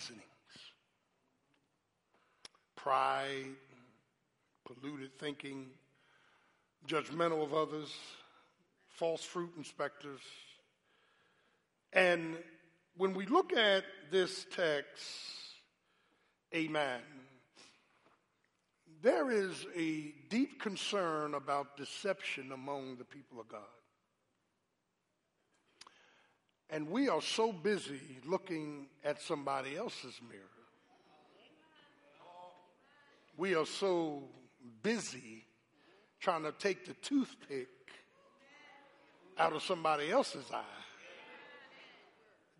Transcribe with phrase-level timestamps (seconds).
[0.00, 0.24] seasonings
[2.76, 3.56] pride,
[4.64, 5.66] polluted thinking,
[6.86, 7.94] judgmental of others,
[8.88, 10.20] false fruit inspectors.
[11.92, 12.38] And
[12.96, 15.04] when we look at this text,
[16.54, 17.00] amen,
[19.02, 23.60] there is a deep concern about deception among the people of God.
[26.72, 30.44] And we are so busy looking at somebody else's mirror.
[33.36, 34.22] We are so
[34.82, 35.44] busy
[36.20, 37.68] trying to take the toothpick
[39.38, 40.62] out of somebody else's eye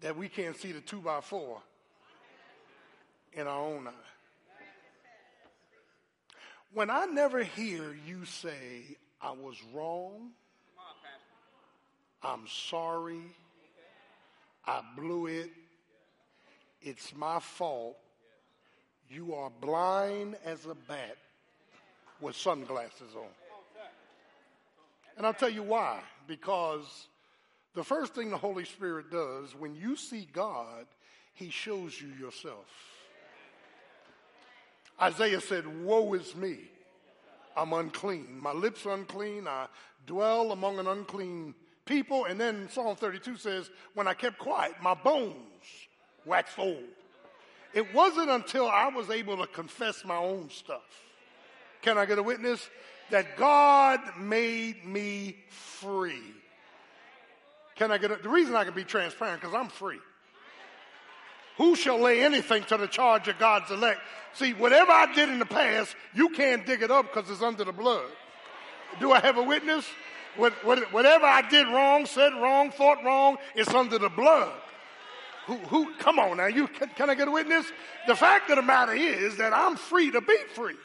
[0.00, 1.60] that we can't see the two by four
[3.34, 3.92] in our own eye.
[6.72, 10.30] When I never hear you say, I was wrong,
[12.22, 13.22] I'm sorry,
[14.66, 15.50] I blew it,
[16.82, 17.96] it's my fault,
[19.08, 21.16] you are blind as a bat
[22.20, 23.24] with sunglasses on.
[25.16, 26.00] And I'll tell you why.
[26.26, 27.08] Because
[27.74, 30.86] the first thing the Holy Spirit does when you see God,
[31.34, 32.66] he shows you yourself.
[35.00, 36.58] Isaiah said, Woe is me.
[37.56, 38.38] I'm unclean.
[38.40, 39.48] My lips are unclean.
[39.48, 39.66] I
[40.06, 41.54] dwell among an unclean
[41.90, 42.24] people.
[42.24, 45.34] And then Psalm 32 says, When I kept quiet, my bones
[46.24, 46.84] waxed old.
[47.74, 51.04] It wasn't until I was able to confess my own stuff.
[51.82, 52.68] Can I get a witness?
[53.10, 56.22] That God made me free.
[57.74, 59.98] Can I get a, the reason I can be transparent because I'm free.
[61.56, 64.00] Who shall lay anything to the charge of God's elect?
[64.34, 67.64] See, whatever I did in the past, you can't dig it up because it's under
[67.64, 68.06] the blood.
[68.98, 69.84] Do I have a witness?
[70.36, 74.52] Whatever I did wrong, said wrong, thought wrong, it's under the blood.
[75.46, 77.66] Who, who, come on now, you, can, can I get a witness?
[78.06, 80.76] The fact of the matter is that I'm free to be free.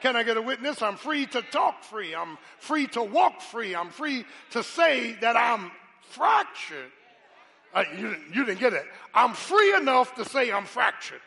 [0.00, 0.82] Can I get a witness?
[0.82, 2.14] I'm free to talk free.
[2.14, 3.74] I'm free to walk free.
[3.74, 5.70] I'm free to say that I'm
[6.10, 6.90] fractured.
[7.74, 8.84] Uh, you, you didn't get it.
[9.14, 11.20] I'm free enough to say I'm fractured.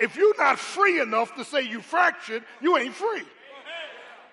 [0.00, 3.22] If you're not free enough to say you fractured, you ain't free.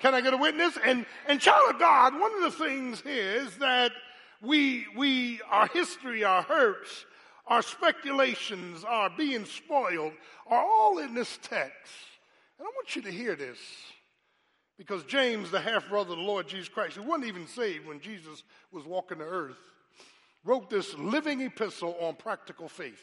[0.06, 0.78] Can I get a witness?
[0.86, 3.92] And, and child of God, one of the things is that
[4.40, 7.08] we, we, our history, our hurts,
[7.48, 10.14] our speculations, our being spoiled
[10.46, 11.92] are all in this text.
[12.60, 13.58] And I want you to hear this
[14.78, 18.00] because James, the half brother of the Lord Jesus Christ, who wasn't even saved when
[18.00, 19.58] Jesus was walking the earth,
[20.44, 23.02] wrote this living epistle on practical faith.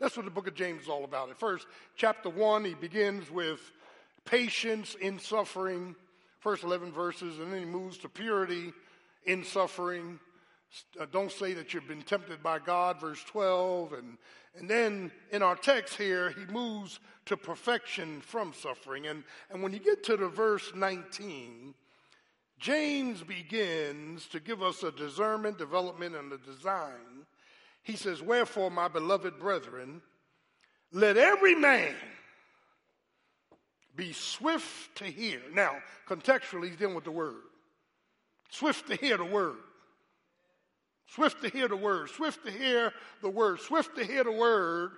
[0.00, 1.30] That's what the book of James is all about.
[1.30, 3.60] At first, chapter one, he begins with
[4.24, 5.94] patience in suffering,
[6.44, 8.70] first 11 verses, and then he moves to purity
[9.24, 10.20] in suffering.
[11.00, 13.94] Uh, don't say that you've been tempted by God, verse 12.
[13.94, 14.18] And,
[14.58, 19.06] and then in our text here, he moves to perfection from suffering.
[19.06, 21.72] And, and when you get to the verse 19,
[22.58, 27.24] James begins to give us a discernment, development, and a design.
[27.82, 30.02] He says, Wherefore, my beloved brethren,
[30.92, 31.94] let every man
[33.96, 35.40] be swift to hear.
[35.52, 35.76] Now,
[36.08, 37.42] contextually, he's dealing with the word.
[38.50, 39.56] Swift to hear the word.
[41.08, 42.10] Swift to hear the word.
[42.10, 43.60] Swift to hear the word.
[43.60, 44.92] Swift to hear the word.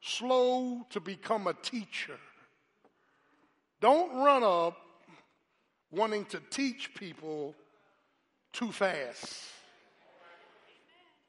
[0.00, 2.16] Slow to become a teacher.
[3.80, 4.76] Don't run up
[5.90, 7.54] wanting to teach people
[8.52, 9.46] too fast.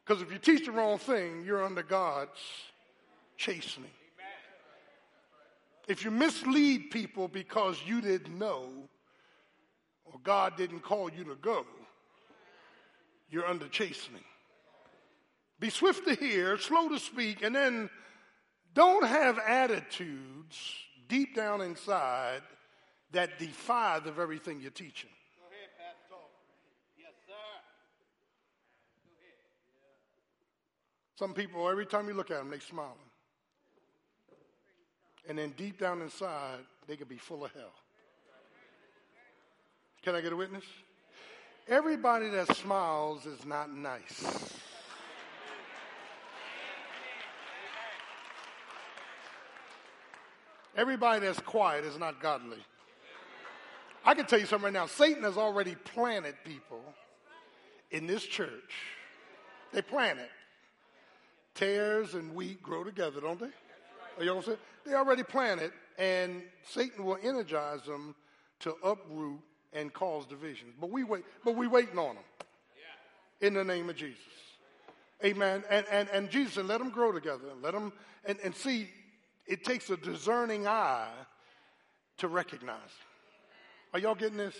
[0.04, 2.40] Because if you teach the wrong thing, you're under God's
[3.38, 3.92] chastening.
[5.91, 8.69] If you mislead people because you didn't know
[10.06, 11.66] or God didn't call you to go,
[13.29, 14.24] you're under chastening.
[15.59, 17.90] Be swift to hear, slow to speak, and then
[18.74, 20.75] don't have attitudes
[21.09, 22.41] deep down inside
[23.12, 25.09] that defy the very thing you're teaching.
[25.41, 26.24] Go ahead, Pastor.
[26.97, 27.34] Yes, sir.
[29.03, 29.35] Go ahead.
[31.19, 33.11] Some people, every time you look at them, they smiling.
[35.27, 37.73] And then deep down inside, they could be full of hell.
[40.03, 40.63] Can I get a witness?
[41.68, 44.57] Everybody that smiles is not nice.
[50.75, 52.57] Everybody that's quiet is not godly.
[54.03, 54.88] I can tell you something right now.
[54.88, 56.81] Satan has already planted people
[57.91, 58.73] in this church.
[59.71, 60.29] They plant it.
[61.53, 63.50] Tares and wheat grow together, don't they?
[64.19, 64.57] You know saying?
[64.86, 68.16] They already planted, and Satan will energize them
[68.62, 69.39] to uproot
[69.74, 70.74] and cause divisions.
[70.80, 72.24] But we wait, but we waiting on them.
[73.42, 74.22] In the name of Jesus.
[75.24, 75.63] Amen.
[75.69, 77.54] And, and, and Jesus said, let them grow together.
[77.62, 77.92] Let them,
[78.25, 78.89] and, and see,
[79.48, 81.10] it takes a discerning eye
[82.18, 82.78] to recognize.
[83.94, 84.56] Are y'all getting this?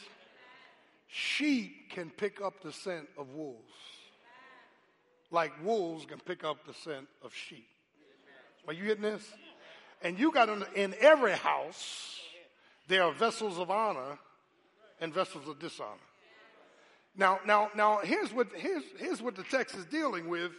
[1.08, 3.74] Sheep can pick up the scent of wolves,
[5.30, 7.68] like wolves can pick up the scent of sheep.
[8.68, 9.24] Are you getting this?
[10.02, 12.20] And you got in, in every house,
[12.88, 14.18] there are vessels of honor
[15.00, 15.90] and vessels of dishonor.
[17.16, 20.52] Now, now, now, here's what, here's, here's what the text is dealing with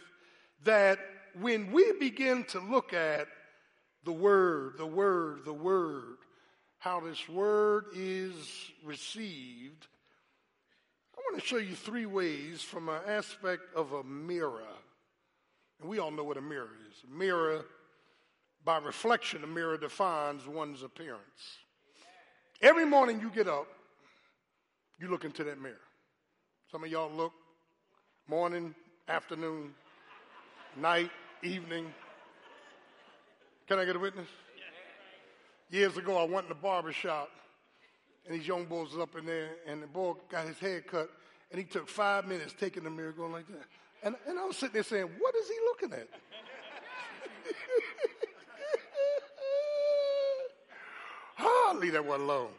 [0.65, 0.99] that
[1.39, 3.27] when we begin to look at
[4.03, 6.17] the word, the word, the word,
[6.77, 8.33] how this word is
[8.83, 9.87] received,
[11.17, 14.61] I want to show you three ways from an aspect of a mirror.
[15.79, 17.03] And we all know what a mirror is.
[17.09, 17.65] A mirror,
[18.65, 21.57] by reflection, a mirror defines one's appearance.
[22.61, 23.67] Every morning you get up,
[24.99, 25.75] you look into that mirror.
[26.71, 27.33] Some of y'all look
[28.27, 28.73] morning,
[29.09, 29.73] afternoon,
[30.77, 31.11] night,
[31.41, 31.93] evening.
[33.67, 34.27] Can I get a witness?
[35.69, 37.29] Years ago, I went in the barber shop,
[38.25, 41.09] and these young boys was up in there, and the boy got his hair cut,
[41.51, 43.65] and he took five minutes taking the mirror, going like that.
[44.03, 46.07] And, and I was sitting there saying, What is he looking at?
[51.39, 52.51] oh, that one alone.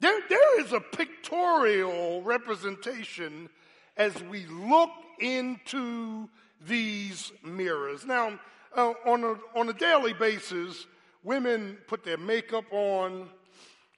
[0.00, 3.48] There, there is a pictorial representation
[3.96, 4.90] as we look
[5.20, 6.28] into
[6.66, 8.04] these mirrors.
[8.04, 8.38] Now,
[8.76, 10.86] uh, on, a, on a daily basis,
[11.22, 13.28] women put their makeup on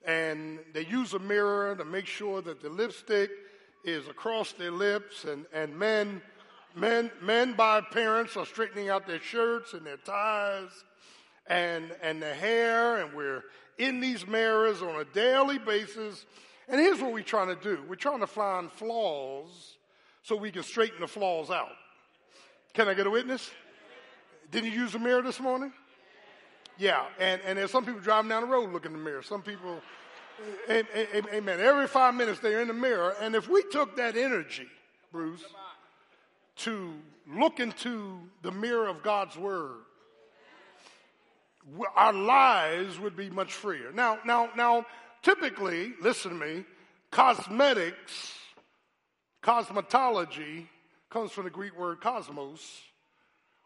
[0.05, 3.29] and they use a mirror to make sure that the lipstick
[3.83, 6.21] is across their lips and, and men
[6.75, 10.83] men men by parents are straightening out their shirts and their ties
[11.49, 13.43] and and their hair and we're
[13.77, 16.25] in these mirrors on a daily basis
[16.67, 19.77] and here's what we're trying to do we're trying to find flaws
[20.23, 21.75] so we can straighten the flaws out
[22.73, 23.51] can i get a witness
[24.51, 25.73] Didn't you use a mirror this morning?
[26.77, 29.23] Yeah, and, and there's some people driving down the road looking in the mirror.
[29.23, 29.81] Some people,
[30.67, 31.59] eh, eh, eh, amen.
[31.59, 33.15] Every five minutes they're in the mirror.
[33.19, 34.67] And if we took that energy,
[35.11, 35.43] Bruce,
[36.57, 36.93] to
[37.27, 39.79] look into the mirror of God's Word,
[41.95, 43.91] our lives would be much freer.
[43.91, 44.85] Now, now, now,
[45.21, 46.65] typically, listen to me,
[47.11, 48.33] cosmetics,
[49.43, 50.67] cosmetology
[51.09, 52.81] comes from the Greek word cosmos,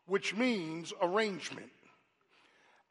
[0.06, 1.72] which means arrangement.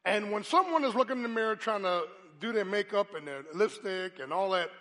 [0.05, 2.03] And when someone is looking in the mirror trying to
[2.39, 4.71] do their makeup and their lipstick and all that,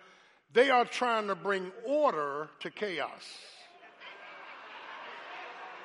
[0.53, 3.23] they are trying to bring order to chaos.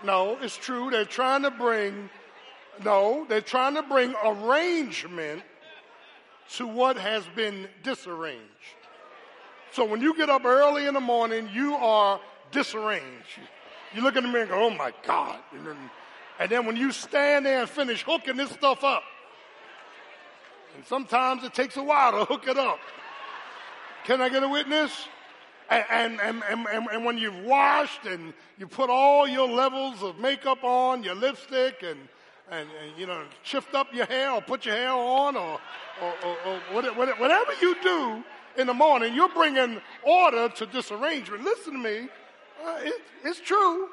[0.03, 0.89] No, it's true.
[0.89, 2.09] They're trying to bring,
[2.83, 5.44] no, they're trying to bring arrangement
[6.56, 8.42] to what has been disarranged.
[9.72, 12.19] So when you get up early in the morning, you are
[12.51, 13.39] disarranged.
[13.94, 15.39] You look in the mirror and go, oh my God.
[15.51, 15.77] And then
[16.39, 19.04] and then when you stand there and finish hooking this stuff up,
[20.75, 22.80] and sometimes it takes a while to hook it up.
[24.04, 25.07] Can I get a witness?
[25.69, 30.19] And, and, and, and, and when you've washed and you put all your levels of
[30.19, 31.98] makeup on, your lipstick, and,
[32.51, 35.59] and, and you know, shift up your hair or put your hair on or,
[36.01, 38.24] or, or, or whatever you do
[38.57, 41.44] in the morning, you're bringing order to disarrangement.
[41.44, 42.07] Listen to me.
[42.65, 43.89] Uh, it, it's true.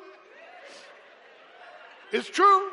[2.13, 2.71] It's true.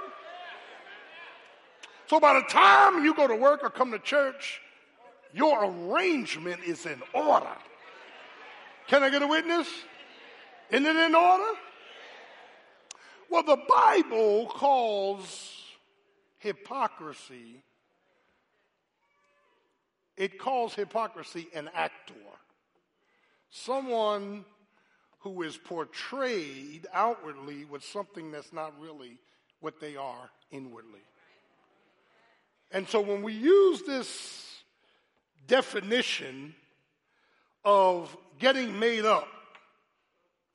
[2.07, 4.61] So by the time you go to work or come to church,
[5.33, 7.56] your arrangement is in order.
[8.87, 9.68] Can I get a witness?
[10.71, 11.51] Isn't it in order?
[13.30, 15.58] Well, the Bible calls
[16.39, 17.63] hypocrisy,
[20.17, 22.13] it calls hypocrisy an actor.
[23.49, 24.43] Someone
[25.19, 29.17] who is portrayed outwardly with something that's not really
[29.59, 31.01] what they are inwardly.
[32.71, 34.63] And so when we use this
[35.47, 36.55] definition
[37.65, 39.27] of getting made up,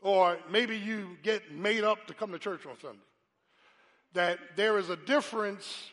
[0.00, 2.98] or maybe you get made up to come to church on Sunday,
[4.14, 5.90] that there is a difference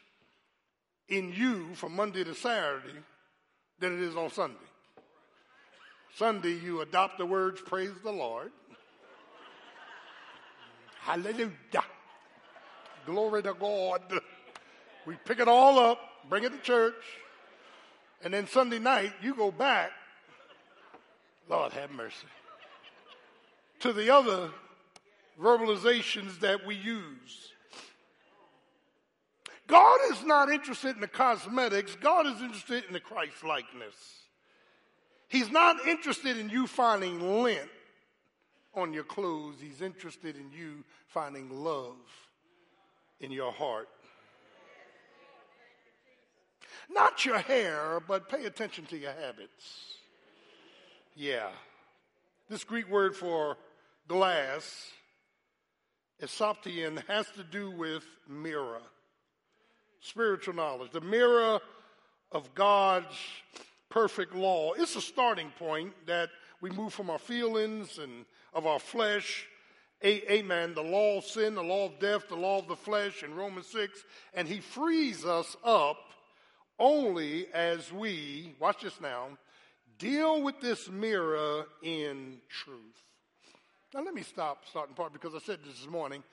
[1.10, 2.98] in you from Monday to Saturday
[3.80, 4.58] than it is on Sunday.
[6.16, 8.52] Sunday, you adopt the words, praise the Lord.
[11.00, 11.52] Hallelujah.
[13.06, 14.02] Glory to God.
[15.06, 16.00] We pick it all up,
[16.30, 16.94] bring it to church,
[18.24, 19.92] and then Sunday night you go back,
[21.50, 22.28] Lord have mercy,
[23.80, 24.52] to the other
[25.42, 27.52] verbalizations that we use.
[29.72, 33.96] God is not interested in the cosmetics, God is interested in the Christ likeness.
[35.30, 37.70] He's not interested in you finding lint
[38.76, 39.56] on your clothes.
[39.62, 41.96] He's interested in you finding love
[43.22, 43.88] in your heart.
[46.90, 49.96] Not your hair, but pay attention to your habits.
[51.16, 51.48] Yeah.
[52.50, 53.56] This Greek word for
[54.10, 54.92] glass,
[56.22, 58.82] esoptian, has to do with mirror,
[60.02, 60.92] spiritual knowledge.
[60.92, 61.60] The mirror
[62.32, 63.16] of God's
[63.90, 64.74] perfect law.
[64.74, 66.30] It's a starting point that
[66.60, 69.48] we move from our feelings and of our flesh.
[70.04, 70.74] Amen.
[70.74, 73.68] The law of sin, the law of death, the law of the flesh in Romans
[73.68, 74.04] 6.
[74.34, 75.98] And he frees us up
[76.80, 79.28] only as we, watch this now,
[80.00, 83.04] deal with this mirror in truth.
[83.94, 86.24] Now let me stop starting part because I said this this morning.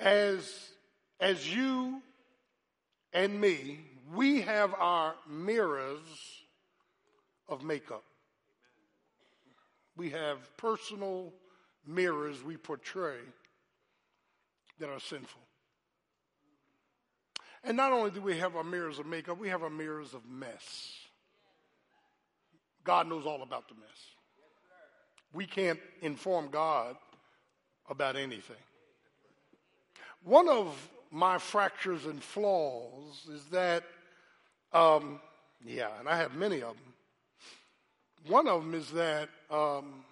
[0.00, 0.70] As
[1.20, 2.02] as you
[3.14, 3.78] and me,
[4.12, 6.00] we have our mirrors
[7.48, 8.02] of makeup.
[9.96, 11.32] We have personal
[11.86, 13.18] mirrors we portray
[14.80, 15.40] that are sinful.
[17.62, 20.26] And not only do we have our mirrors of makeup, we have our mirrors of
[20.28, 20.98] mess.
[22.82, 24.14] God knows all about the mess.
[25.32, 26.96] We can't inform God
[27.88, 28.56] about anything.
[30.22, 30.76] One of
[31.14, 33.84] my fractures and flaws is that,
[34.72, 35.20] um,
[35.64, 36.94] yeah, and I have many of them.
[38.26, 40.04] One of them is that um,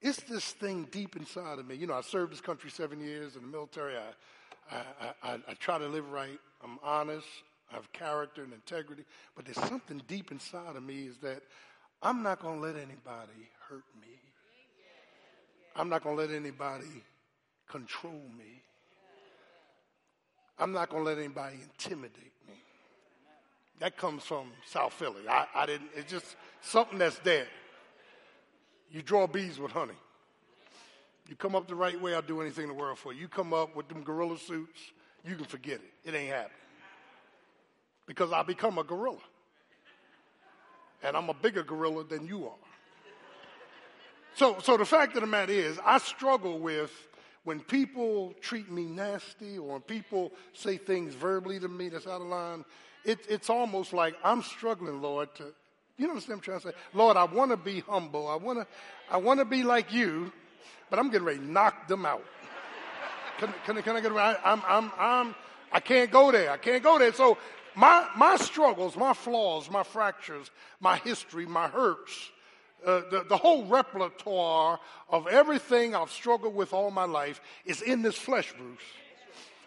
[0.00, 1.74] it's this thing deep inside of me.
[1.74, 3.96] You know, I served this country seven years in the military.
[3.98, 6.40] I, I, I, I try to live right.
[6.64, 7.28] I'm honest.
[7.70, 9.04] I have character and integrity.
[9.34, 11.42] But there's something deep inside of me is that
[12.00, 14.08] I'm not going to let anybody hurt me.
[15.74, 17.04] I'm not going to let anybody
[17.68, 18.62] control me.
[20.58, 22.54] I'm not going to let anybody intimidate me.
[23.78, 25.28] That comes from South Philly.
[25.28, 27.46] I, I didn't, it's just something that's there.
[28.90, 29.92] You draw bees with honey.
[31.28, 33.22] You come up the right way, I'll do anything in the world for you.
[33.22, 34.80] You come up with them gorilla suits,
[35.24, 36.08] you can forget it.
[36.08, 36.52] It ain't happening.
[38.06, 39.18] Because I become a gorilla.
[41.02, 42.54] And I'm a bigger gorilla than you are.
[44.34, 46.92] So, so the fact of the matter is, I struggle with
[47.46, 52.20] when people treat me nasty or when people say things verbally to me that's out
[52.20, 52.64] of line.
[53.04, 55.54] It, it's almost like I'm struggling, Lord, to,
[55.96, 56.74] you understand what I'm trying to say?
[56.92, 58.26] Lord, I want to be humble.
[58.26, 58.66] I want to,
[59.08, 60.32] I want to be like you,
[60.90, 62.24] but I'm getting ready to knock them out.
[63.38, 64.38] Can, can, can I get around?
[64.44, 65.34] I'm, I'm, I'm,
[65.70, 66.50] I can't go there.
[66.50, 67.12] I can't go there.
[67.12, 67.38] So
[67.76, 70.50] my, my struggles, my flaws, my fractures,
[70.80, 72.32] my history, my hurts,
[72.86, 74.78] uh, the, the whole repertoire
[75.10, 78.78] of everything I've struggled with all my life is in this flesh, Bruce.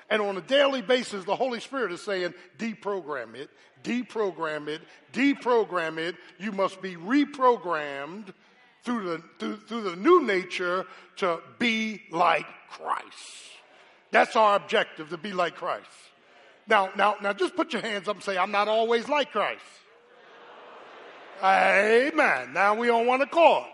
[0.09, 3.49] And on a daily basis, the Holy Spirit is saying, deprogram it,
[3.83, 4.81] deprogram it,
[5.13, 6.15] deprogram it.
[6.39, 8.33] You must be reprogrammed
[8.83, 10.85] through the, through, through the new nature
[11.17, 13.03] to be like Christ.
[14.11, 15.85] That's our objective, to be like Christ.
[16.67, 19.61] Now, now, now just put your hands up and say, I'm not always like Christ.
[21.43, 22.53] Amen.
[22.53, 23.65] Now we on one accord.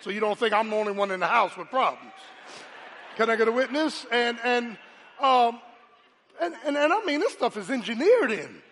[0.00, 2.12] So you don't think I'm the only one in the house with problems.
[3.16, 4.06] Can I get a witness?
[4.10, 4.76] And, and,
[5.20, 5.60] um,
[6.40, 8.62] and, and, and I mean, this stuff is engineered in.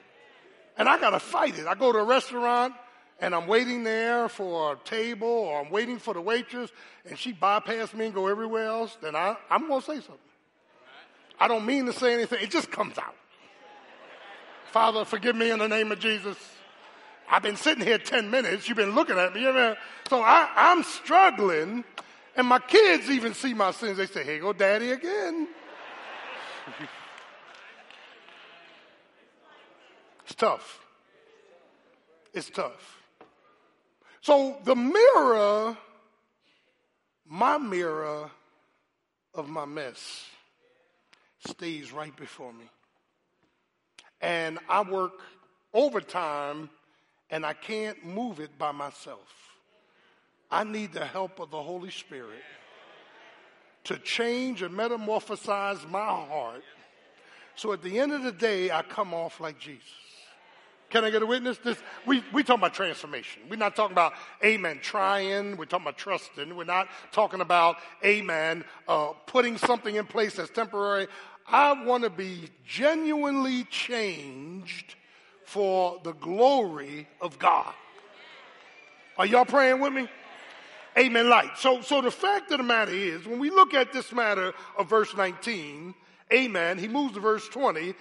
[0.77, 1.67] And I got to fight it.
[1.67, 2.75] I go to a restaurant
[3.21, 6.71] and I'm waiting there for a table or I'm waiting for the waitress
[7.05, 10.17] and she bypassed me and go everywhere else, then I, I'm going to say something.
[11.39, 12.43] I don't mean to say anything.
[12.43, 13.15] It just comes out.
[14.73, 16.37] Father, forgive me in the name of Jesus.
[17.31, 18.69] I've been sitting here 10 minutes.
[18.69, 19.43] You've been looking at me.
[19.43, 19.77] You know?
[20.09, 21.85] So I, I'm struggling.
[22.37, 23.99] And my kids even see my sins.
[23.99, 25.47] They say, here go daddy again.
[30.25, 30.81] it's tough.
[32.35, 32.99] It's tough.
[34.23, 35.77] So the mirror,
[37.29, 38.31] my mirror
[39.35, 40.27] of my mess,
[41.47, 42.65] stays right before me.
[44.21, 45.13] And I work
[45.73, 46.69] overtime
[47.31, 49.29] and I can't move it by myself.
[50.51, 52.43] I need the help of the Holy Spirit
[53.85, 56.63] to change and metamorphosize my heart
[57.55, 59.85] so at the end of the day I come off like Jesus.
[60.89, 61.59] Can I get a witness?
[61.59, 63.43] This, we, we talking about transformation.
[63.49, 65.57] We're not talking about, amen, trying.
[65.57, 66.57] We're talking about trusting.
[66.57, 71.07] We're not talking about, amen, uh, putting something in place that's temporary.
[71.47, 74.97] I want to be genuinely changed
[75.51, 77.75] for the glory of God.
[79.19, 80.09] Are y'all praying with me?
[80.97, 81.29] Amen.
[81.29, 81.59] Light.
[81.59, 84.89] So, so the fact of the matter is, when we look at this matter of
[84.89, 85.93] verse 19,
[86.33, 87.95] amen, he moves to verse 20,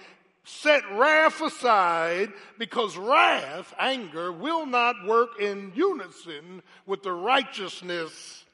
[0.44, 8.44] set wrath aside because wrath, anger, will not work in unison with the righteousness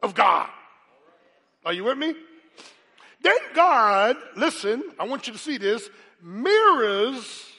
[0.00, 0.48] of God.
[1.64, 2.14] Are you with me?
[3.20, 5.90] Then God, listen, I want you to see this,
[6.22, 7.51] mirrors,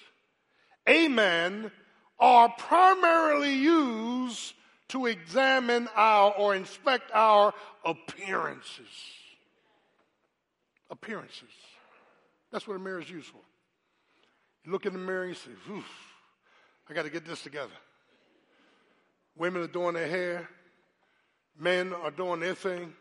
[0.88, 1.72] amen,
[2.20, 4.54] are primarily used
[4.90, 8.88] to examine our or inspect our appearances.
[10.90, 11.50] Appearances.
[12.52, 13.42] That's what a mirror is used for.
[14.64, 15.86] You look in the mirror and say, Oof,
[16.90, 17.74] I got to get this together.
[19.36, 20.48] Women are doing their hair,
[21.60, 22.94] men are doing their thing.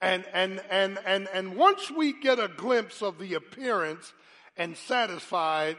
[0.00, 4.12] And, and, and, and, and once we get a glimpse of the appearance
[4.56, 5.76] and satisfied,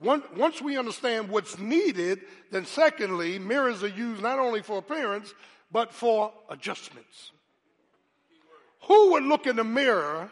[0.00, 5.32] once we understand what's needed, then secondly, mirrors are used not only for appearance,
[5.72, 7.32] but for adjustments.
[8.82, 10.30] Who would look in the mirror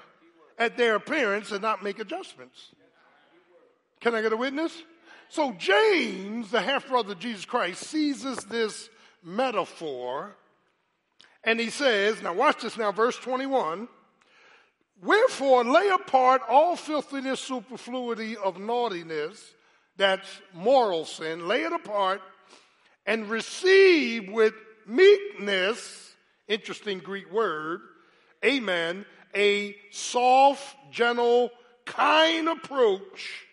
[0.59, 2.71] at their appearance and not make adjustments?
[4.01, 4.83] Can I get a witness?
[5.31, 8.91] So James, the half brother of Jesus Christ, seizes this
[9.23, 10.37] metaphor
[11.43, 13.89] and he says, now watch this now, verse 21.
[15.03, 19.55] Wherefore lay apart all filthiness, superfluity of naughtiness,
[19.97, 22.21] that's moral sin, lay it apart,
[23.07, 24.55] and receive with
[24.87, 26.15] meekness,
[26.49, 27.81] interesting Greek word,
[28.45, 31.51] amen, a soft, gentle,
[31.85, 33.45] kind approach.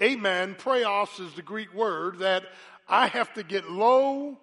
[0.00, 0.54] Amen.
[0.54, 2.44] Praos is the Greek word that
[2.88, 4.38] I have to get low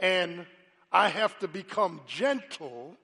[0.00, 0.46] and
[0.92, 2.94] I have to become gentle.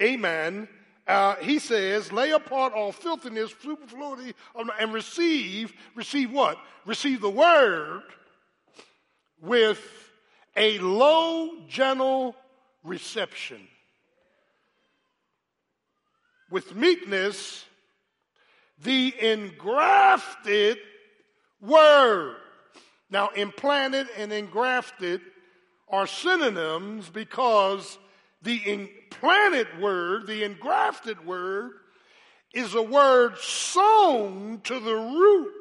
[0.00, 0.68] Amen.
[1.06, 4.34] Uh, he says, lay apart all filthiness, superfluity,
[4.80, 6.58] and receive, receive what?
[6.84, 8.02] Receive the word
[9.40, 9.80] with
[10.56, 12.34] a low, gentle
[12.82, 13.68] reception.
[16.50, 17.64] With meekness,
[18.82, 20.78] the engrafted
[21.60, 22.36] word.
[23.10, 25.20] Now, implanted and engrafted
[25.88, 27.98] are synonyms because
[28.46, 31.72] the implanted word, the engrafted word,
[32.54, 35.52] is a word sown to the root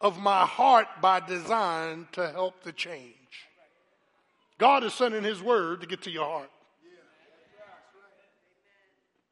[0.00, 3.14] of my heart by design to help the change.
[4.56, 6.50] God is sending His word to get to your heart.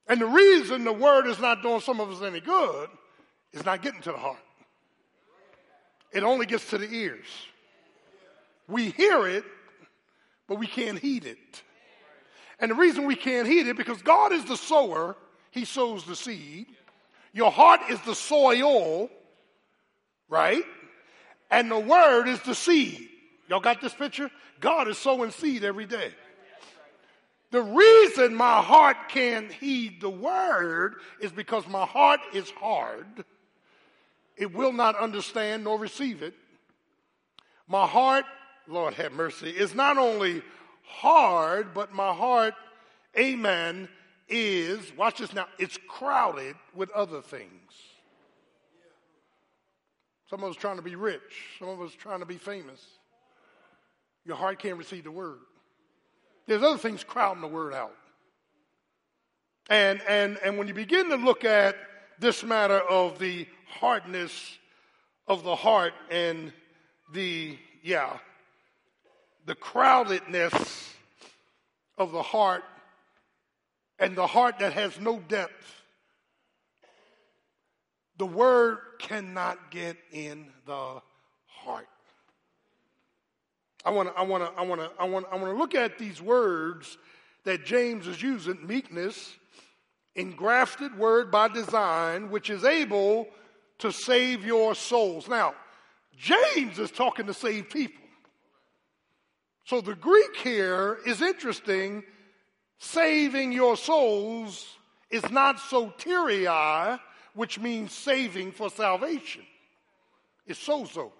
[0.09, 2.88] And the reason the word is not doing some of us any good
[3.52, 4.37] is not getting to the heart.
[6.12, 7.26] It only gets to the ears.
[8.66, 9.44] We hear it,
[10.48, 11.62] but we can't heed it.
[12.62, 15.16] And the reason we can't heed it because God is the sower,
[15.51, 16.66] He sows the seed.
[17.33, 19.11] Your heart is the soil,
[20.29, 20.62] right?
[21.51, 23.09] And the word is the seed.
[23.48, 24.31] Y'all got this picture?
[24.61, 26.12] God is sowing seed every day.
[27.51, 33.25] The reason my heart can't heed the word is because my heart is hard.
[34.37, 36.35] It will not understand nor receive it.
[37.66, 38.25] My heart
[38.68, 40.42] Lord have mercy, is not only
[40.92, 42.55] hard, but my heart,
[43.18, 43.88] amen,
[44.28, 47.50] is, watch this now, it's crowded with other things.
[50.31, 51.20] Some of us trying to be rich,
[51.59, 52.81] some of us trying to be famous.
[54.24, 55.40] Your heart can't receive the word.
[56.46, 57.94] There's other things crowding the word out.
[59.68, 61.76] And, and, and when you begin to look at
[62.18, 64.59] this matter of the hardness
[65.26, 66.52] of the heart and
[67.12, 68.18] the, yeah,
[69.46, 70.88] the crowdedness
[71.98, 72.64] of the heart
[73.98, 75.83] and the heart that has no depth,
[78.18, 81.00] the word cannot get in the
[81.46, 81.88] heart.
[83.85, 85.74] I want to I want to I want to I want I want to look
[85.74, 86.98] at these words
[87.44, 89.35] that James is using meekness
[90.14, 93.26] engrafted word by design which is able
[93.78, 95.28] to save your souls.
[95.28, 95.55] Now,
[96.16, 98.01] James is talking to save people.
[99.64, 102.03] So the Greek here is interesting.
[102.79, 104.77] Saving your souls
[105.11, 106.98] is not soteria,
[107.35, 109.42] which means saving for salvation.
[110.46, 111.12] It's sozo,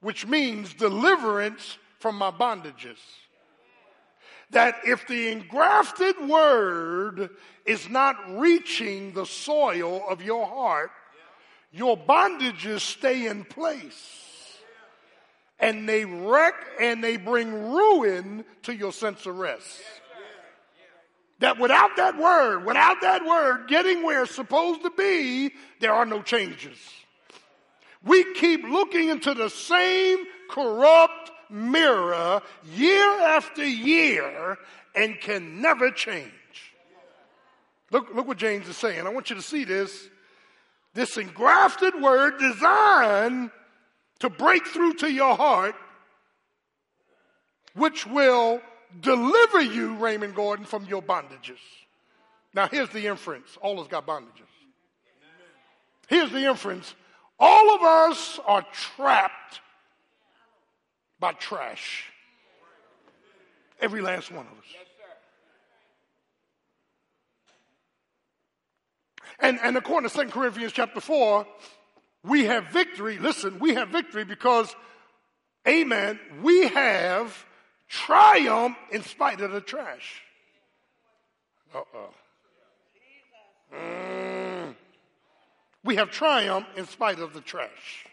[0.00, 2.98] which means deliverance from my bondages.
[4.50, 7.30] That if the engrafted word
[7.64, 10.90] is not reaching the soil of your heart,
[11.70, 14.27] your bondages stay in place
[15.60, 19.80] and they wreck and they bring ruin to your sense of rest.
[21.40, 26.04] That without that word, without that word getting where it's supposed to be, there are
[26.04, 26.78] no changes.
[28.04, 30.18] We keep looking into the same
[30.50, 32.42] corrupt mirror
[32.72, 34.58] year after year
[34.94, 36.32] and can never change.
[37.90, 39.06] Look, look what James is saying.
[39.06, 40.08] I want you to see this.
[40.94, 43.50] This engrafted word designed
[44.20, 45.74] to break through to your heart,
[47.74, 48.60] which will
[49.00, 51.58] deliver you, Raymond Gordon, from your bondages.
[52.54, 54.48] Now, here's the inference all of us got bondages.
[56.08, 56.94] Here's the inference
[57.38, 59.60] all of us are trapped
[61.20, 62.06] by trash.
[63.80, 64.64] Every last one of us.
[69.40, 71.46] And, and according to 2 Corinthians chapter 4,
[72.28, 73.18] we have victory.
[73.18, 74.74] Listen, we have victory because,
[75.66, 77.44] amen, we have
[77.88, 80.22] triumph in spite of the trash.
[81.74, 82.10] Uh oh.
[83.74, 84.74] Mm.
[85.84, 88.06] We have triumph in spite of the trash.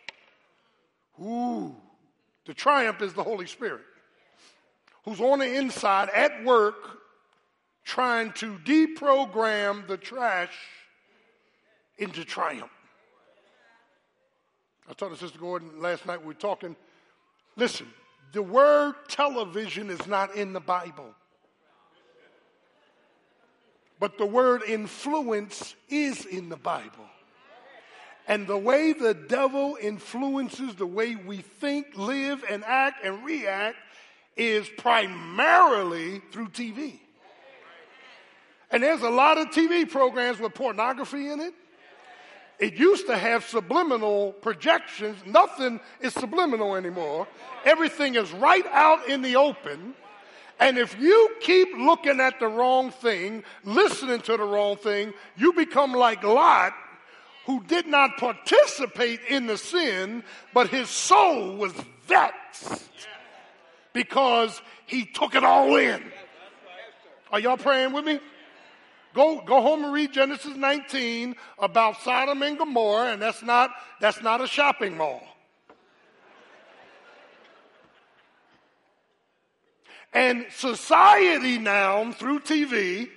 [1.22, 1.76] Ooh.
[2.46, 3.82] The triumph is the Holy Spirit
[5.04, 7.00] who's on the inside at work
[7.84, 10.54] trying to deprogram the trash
[11.98, 12.75] into triumph.
[14.90, 16.76] I told Sister Gordon last night we were talking.
[17.56, 17.88] Listen,
[18.34, 21.14] the word television is not in the Bible.
[24.00, 27.06] But the word influence is in the Bible.
[28.28, 33.78] And the way the devil influences the way we think, live, and act and react
[34.36, 37.00] is primarily through TV.
[38.72, 41.54] And there's a lot of TV programs with pornography in it.
[42.60, 45.18] It used to have subliminal projections.
[45.26, 47.28] Nothing is subliminal anymore.
[47.66, 49.94] Everything is right out in the open.
[50.60, 55.52] And if you keep looking at the wrong thing, listening to the wrong thing, you
[55.52, 56.74] become like Lot,
[57.46, 61.74] who did not participate in the sin, but his soul was
[62.08, 62.90] vexed
[63.92, 66.02] because he took it all in.
[67.32, 68.20] Are y'all praying with me?
[69.16, 74.22] Go, go home and read Genesis 19 about Sodom and Gomorrah, and that's not, that's
[74.22, 75.24] not a shopping mall.
[80.12, 83.10] And society now, through TV,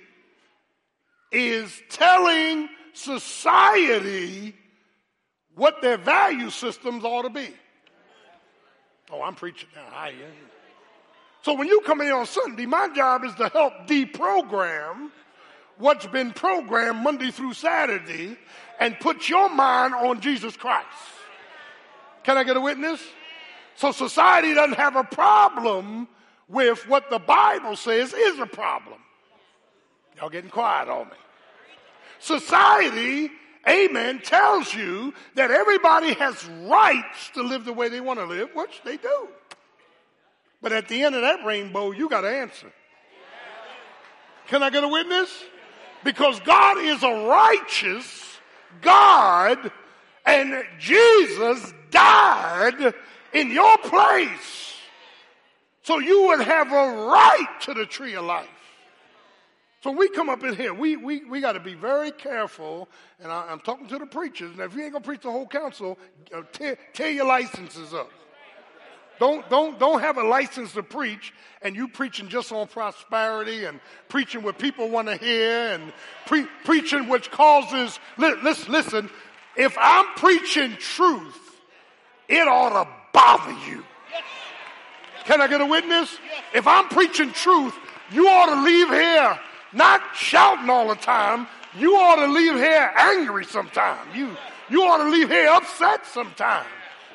[1.33, 4.55] is telling society
[5.55, 7.49] what their value systems ought to be.
[9.11, 9.87] Oh, I'm preaching now.
[9.93, 10.15] I am.
[11.41, 15.09] So when you come in on Sunday, my job is to help deprogram
[15.79, 18.37] what's been programmed Monday through Saturday
[18.79, 20.87] and put your mind on Jesus Christ.
[22.23, 23.01] Can I get a witness?
[23.75, 26.07] So society doesn't have a problem
[26.47, 28.99] with what the Bible says is a problem.
[30.17, 31.15] Y'all getting quiet on me.
[32.19, 33.31] Society,
[33.67, 38.49] amen, tells you that everybody has rights to live the way they want to live,
[38.53, 39.29] which they do.
[40.61, 42.69] But at the end of that rainbow, you got to answer.
[44.47, 45.29] Can I get a witness?
[46.03, 48.37] Because God is a righteous
[48.81, 49.71] God
[50.25, 52.93] and Jesus died
[53.33, 54.75] in your place.
[55.83, 58.47] So you would have a right to the tree of life.
[59.81, 62.89] So we come up in here, we, we, we got to be very careful.
[63.21, 64.55] And I, am talking to the preachers.
[64.57, 65.97] Now, if you ain't going to preach the whole counsel,
[66.35, 68.11] uh, tear, tear your licenses up.
[69.19, 73.81] Don't, don't, don't have a license to preach and you preaching just on prosperity and
[74.07, 75.91] preaching what people want to hear and
[76.25, 79.09] pre- preaching which causes, li- listen, listen,
[79.57, 81.37] if I'm preaching truth,
[82.29, 83.83] it ought to bother you.
[85.25, 86.17] Can I get a witness?
[86.53, 87.75] If I'm preaching truth,
[88.11, 89.37] you ought to leave here
[89.73, 91.45] not shouting all the time.
[91.77, 94.07] You ought to leave here angry sometime.
[94.15, 94.35] You,
[94.69, 96.65] you ought to leave here upset sometime.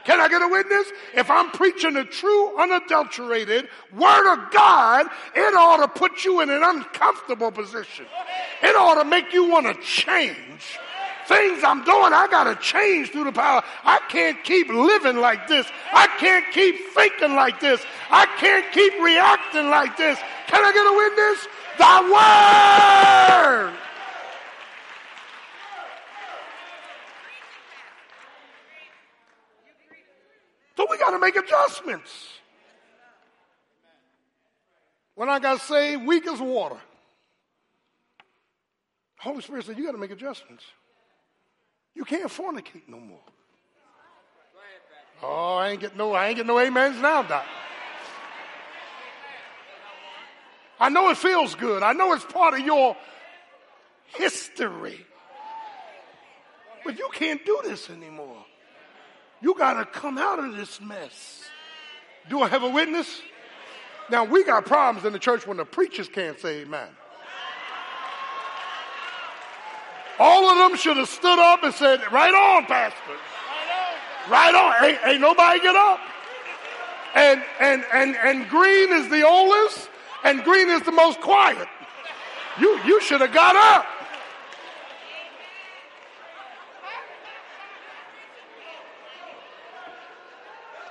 [0.05, 0.87] Can I get a witness?
[1.15, 6.51] If I'm preaching the true, unadulterated Word of God, it ought to put you in
[6.51, 8.07] an uncomfortable position.
[8.63, 10.79] It ought to make you want to change.
[11.27, 13.63] Things I'm doing, I got to change through the power.
[13.83, 15.67] I can't keep living like this.
[15.91, 17.81] I can't keep thinking like this.
[18.11, 20.19] I can't keep reacting like this.
[20.49, 21.49] Can I get a witness?
[21.79, 22.03] The
[23.73, 23.73] Word!
[30.95, 32.29] We got to make adjustments.
[35.17, 36.77] When I got saved, weak as water.
[39.19, 40.65] Holy Spirit said, You got to make adjustments.
[41.95, 43.21] You can't fornicate no more.
[45.23, 47.45] Oh, I ain't get no, I ain't get no amens now, Doc.
[50.79, 51.83] I know it feels good.
[51.83, 52.97] I know it's part of your
[54.07, 55.07] history.
[56.85, 58.45] But you can't do this anymore.
[59.45, 61.43] You got to come out of this mess.
[62.31, 63.21] Do I have a witness?
[64.11, 66.89] Now, we got problems in the church when the preachers can't say amen.
[70.19, 72.97] All of them should have stood up and said, Right on, Pastor.
[74.31, 74.89] Right on.
[74.89, 76.01] Ain't, ain't nobody get up.
[77.15, 79.91] And, and, and, and green is the oldest,
[80.25, 81.69] and green is the most quiet.
[82.59, 83.85] You, you should have got up.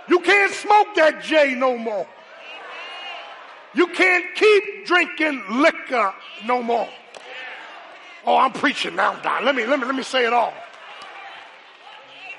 [0.07, 0.19] You
[0.95, 2.07] that J no more.
[3.73, 6.13] You can't keep drinking liquor
[6.45, 6.89] no more.
[8.25, 9.43] Oh, I'm preaching now, Don.
[9.43, 10.53] Let me, let me, let me say it all.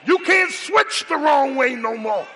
[0.06, 2.26] You can't switch the wrong way no more.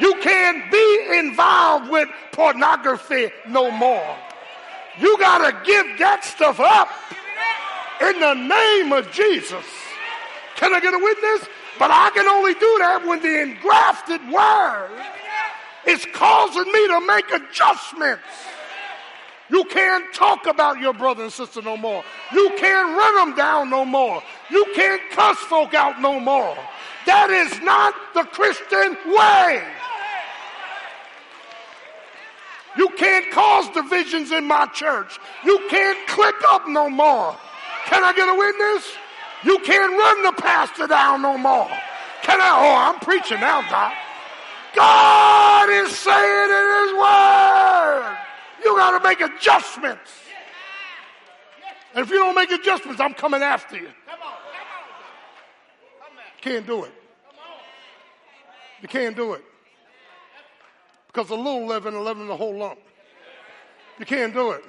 [0.00, 4.16] You can't be involved with pornography no more.
[4.98, 6.88] You got to give that stuff up
[8.00, 9.64] in the name of Jesus.
[10.56, 11.48] Can I get a witness?
[11.78, 14.90] But I can only do that when the engrafted word
[15.86, 18.22] is causing me to make adjustments.
[19.50, 22.04] You can't talk about your brother and sister no more.
[22.32, 24.22] You can't run them down no more.
[24.50, 26.56] You can't cuss folk out no more.
[27.06, 29.64] That is not the Christian way.
[32.76, 35.18] You can't cause divisions in my church.
[35.44, 37.34] You can't click up no more.
[37.86, 38.84] Can I get a witness?
[39.44, 41.70] You can't run the pastor down no more.
[42.22, 42.50] Can I?
[42.50, 43.92] Oh, I'm preaching now, Doc.
[44.74, 48.18] God is saying in His Word,
[48.64, 50.10] you got to make adjustments.
[51.94, 53.88] And if you don't make adjustments, I'm coming after you.
[54.06, 54.34] Come on.
[56.40, 56.92] Can't do it.
[58.82, 59.44] You can't do it.
[61.08, 62.78] Because a little leaven leaven the whole lump.
[63.98, 64.64] You can't do it.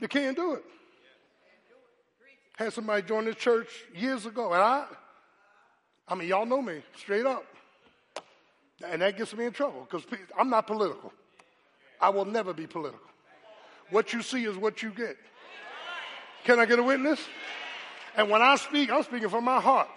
[0.00, 0.64] You can't do it.
[2.56, 4.84] Had somebody join the church years ago, and I,
[6.06, 7.44] I mean, y'all know me straight up.
[8.86, 10.04] And that gets me in trouble because
[10.38, 11.12] I'm not political.
[12.00, 13.00] I will never be political.
[13.90, 15.16] What you see is what you get.
[16.44, 17.20] Can I get a witness?
[18.16, 19.88] And when I speak, I'm speaking from my heart.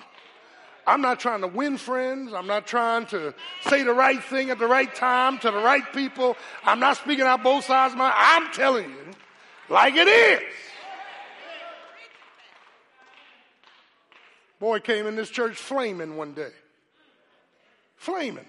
[0.85, 2.33] I'm not trying to win friends.
[2.33, 5.83] I'm not trying to say the right thing at the right time to the right
[5.93, 6.37] people.
[6.63, 8.13] I'm not speaking out both sides of my.
[8.15, 9.13] I'm telling you
[9.69, 10.41] like it is.
[14.59, 16.51] Boy came in this church flaming one day.
[17.95, 18.45] Flaming.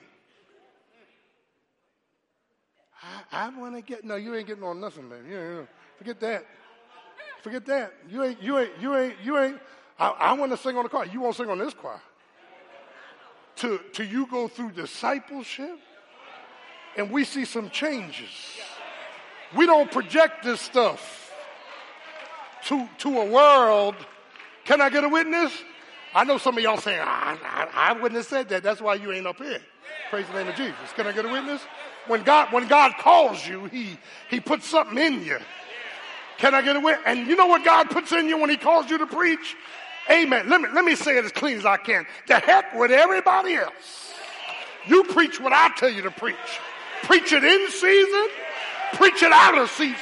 [3.02, 5.24] I, I want to get, no, you ain't getting on nothing, man.
[5.28, 6.46] You, forget that.
[7.42, 7.92] Forget that.
[8.08, 9.58] You ain't, you ain't, you ain't, you ain't.
[9.98, 11.06] I, I want to sing on the choir.
[11.06, 12.00] You won't sing on this choir.
[13.56, 15.78] To, to you go through discipleship
[16.96, 18.28] and we see some changes.
[19.56, 21.32] We don't project this stuff
[22.66, 23.96] to, to a world.
[24.64, 25.52] Can I get a witness?
[26.14, 28.62] I know some of y'all saying, I, I, I wouldn't have said that.
[28.62, 29.60] That's why you ain't up here.
[30.10, 30.74] Praise the name of Jesus.
[30.96, 31.60] Can I get a witness?
[32.06, 33.98] When God, when God calls you, he,
[34.30, 35.38] he puts something in you.
[36.38, 37.04] Can I get a witness?
[37.06, 39.56] And you know what God puts in you when he calls you to preach?
[40.10, 40.48] Amen.
[40.48, 42.06] Let me, let me say it as clean as I can.
[42.28, 44.14] To heck with everybody else.
[44.86, 46.36] You preach what I tell you to preach.
[47.02, 48.28] Preach it in season.
[48.94, 49.96] Preach it out of season.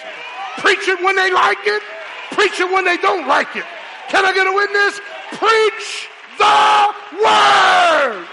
[0.58, 1.82] Preach it when they like it.
[2.30, 3.64] Preach it when they don't like it.
[4.08, 5.00] Can I get a witness?
[5.32, 6.08] Preach
[6.38, 8.26] the word.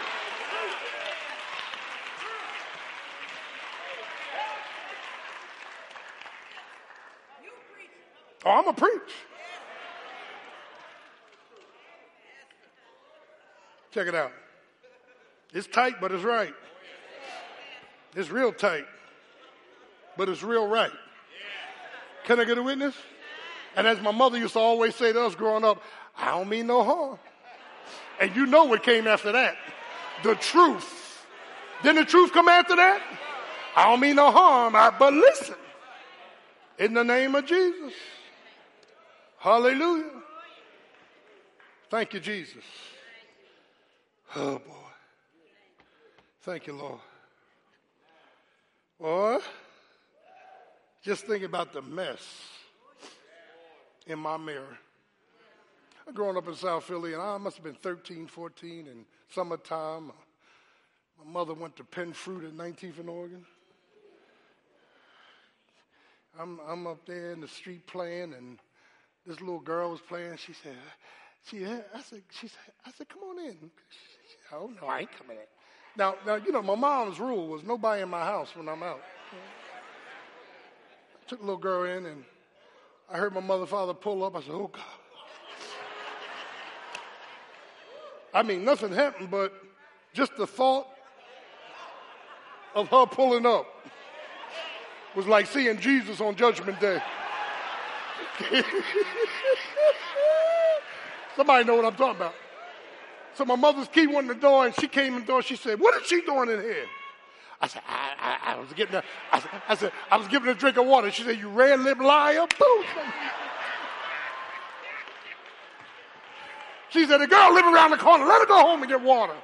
[8.45, 8.91] Oh, I'm a preach.
[13.91, 14.31] Check it out.
[15.53, 16.53] It's tight, but it's right.
[18.15, 18.85] It's real tight,
[20.17, 20.91] but it's real right.
[22.25, 22.95] Can I get a witness?
[23.75, 25.81] And as my mother used to always say to us growing up,
[26.17, 27.19] I don't mean no harm.
[28.19, 29.55] And you know what came after that
[30.23, 31.25] the truth.
[31.81, 33.01] Didn't the truth come after that?
[33.75, 35.55] I don't mean no harm, I, but listen.
[36.79, 37.93] In the name of Jesus.
[39.37, 40.09] Hallelujah.
[41.89, 42.63] Thank you, Jesus.
[44.35, 44.73] Oh, boy.
[46.41, 46.99] Thank you, Lord.
[48.99, 49.41] Or
[51.03, 52.21] just think about the mess
[54.07, 54.77] in my mirror.
[56.07, 60.09] I growing up in South Philly, and I must have been 13, 14 in summertime.
[60.09, 63.45] Uh, my mother went to Penn Fruit at 19th and Oregon.
[66.37, 68.59] I'm, I'm up there in the street playing, and
[69.25, 70.37] this little girl was playing.
[70.37, 70.75] She said,
[71.45, 73.57] she, I said, she said, I said, come on in.
[73.59, 75.43] She said, oh no, I ain't coming in.
[75.95, 79.01] Now, now, you know, my mom's rule was nobody in my house when I'm out.
[81.15, 82.25] I took the little girl in, and
[83.11, 84.35] I heard my mother, father pull up.
[84.35, 84.83] I said, oh God.
[88.33, 89.53] I mean, nothing happened, but
[90.13, 90.87] just the thought
[92.73, 93.67] of her pulling up
[95.15, 96.99] was like seeing Jesus on Judgment Day.
[101.35, 102.33] Somebody know what I'm talking about.
[103.35, 105.41] So my mother's key went in the door and she came in the door.
[105.41, 106.85] She said, What is she doing in here?
[107.61, 110.55] I said, I, I, I was getting a, I, said, I was giving her a
[110.55, 111.11] drink of water.
[111.11, 112.45] She said, you red lip liar.
[112.59, 112.85] Boom.
[116.89, 118.25] She said, the girl living around the corner.
[118.25, 119.35] Let her go home and get water.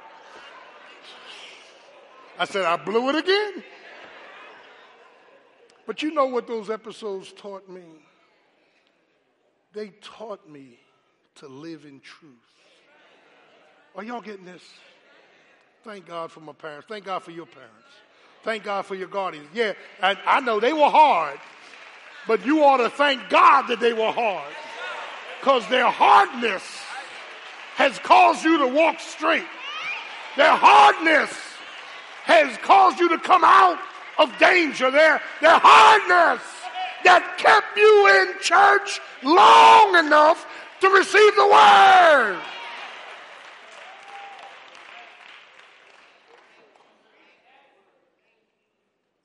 [2.38, 3.64] I said, I blew it again.
[5.86, 7.82] But you know what those episodes taught me?
[9.72, 10.78] They taught me
[11.36, 12.32] to live in truth.
[13.96, 14.62] Are y'all getting this?
[15.82, 16.86] Thank God for my parents.
[16.88, 17.74] Thank God for your parents.
[18.42, 19.48] Thank God for your guardians.
[19.54, 21.38] Yeah, and I know they were hard,
[22.26, 24.52] but you ought to thank God that they were hard
[25.40, 26.62] because their hardness
[27.76, 29.46] has caused you to walk straight.
[30.36, 31.30] Their hardness
[32.24, 33.78] has caused you to come out
[34.18, 34.90] of danger.
[34.90, 36.42] Their, their hardness
[37.04, 40.46] that kept you in church long enough
[40.80, 42.40] to receive the word.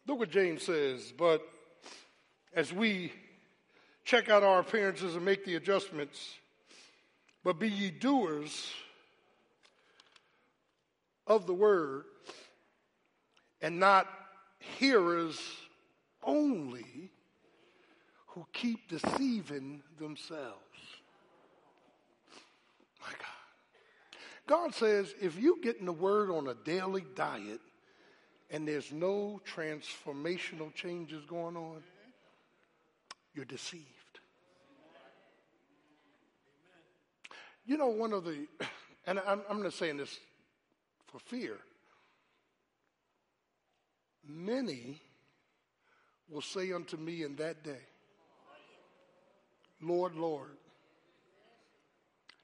[0.08, 1.14] Look what James says.
[1.18, 1.42] But
[2.54, 3.12] as we
[4.04, 6.36] check out our appearances and make the adjustments,
[7.44, 8.72] but be ye doers
[11.28, 12.06] of the word
[13.62, 14.08] and not
[14.60, 15.40] hearers
[16.24, 17.12] only
[18.28, 20.60] who keep deceiving themselves.
[23.02, 24.20] My God.
[24.48, 27.60] God says if you get in the word on a daily diet,
[28.50, 31.82] and there's no transformational changes going on,
[33.34, 33.84] you're deceived.
[37.66, 38.48] You know, one of the,
[39.08, 40.20] and I'm, I'm not saying this
[41.08, 41.58] for fear,
[44.28, 45.02] many
[46.30, 47.82] will say unto me in that day,
[49.82, 50.52] Lord, Lord.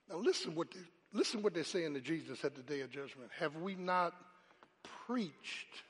[0.09, 0.79] Now listen what they,
[1.13, 3.29] listen what they're saying to Jesus at the day of judgment.
[3.39, 4.13] Have we not
[5.05, 5.83] preached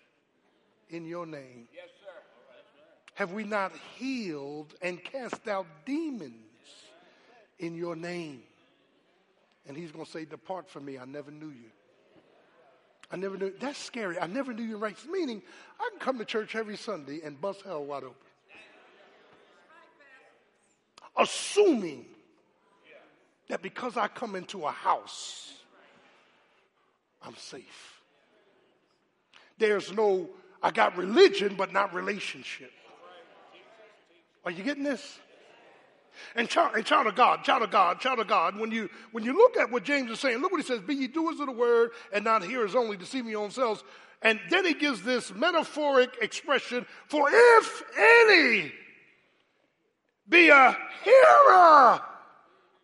[0.91, 1.67] in your name?
[1.73, 2.12] Yes, sir.
[3.15, 6.34] Have we not healed and cast out demons
[7.60, 8.41] in your name?
[9.67, 11.69] And he's going to say, Depart from me, I never knew you.
[13.12, 13.54] I never knew.
[13.60, 14.17] That's scary.
[14.19, 14.95] I never knew you right.
[15.12, 15.41] Meaning,
[15.80, 18.15] I can come to church every Sunday and bust hell wide open.
[21.17, 22.06] Assuming
[23.49, 25.54] that because I come into a house,
[27.21, 28.01] I'm safe.
[29.58, 30.30] There's no
[30.62, 32.71] I got religion, but not relationship.
[34.45, 35.19] Are you getting this?
[36.36, 39.24] And child, and child of God, child of God, child of God, when you, when
[39.24, 41.47] you look at what James is saying, look what he says, be ye doers of
[41.47, 43.84] the word and not hearers only, deceiving your own selves.
[44.21, 48.71] And then he gives this metaphoric expression, for if any
[50.30, 52.02] be a hearer